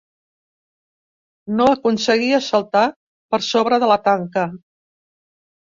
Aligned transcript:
No 1.59 1.67
aconseguia 1.73 2.41
saltar 2.49 2.85
per 3.35 3.43
sobre 3.53 3.81
de 3.87 3.95
la 3.95 4.03
tanca. 4.11 4.49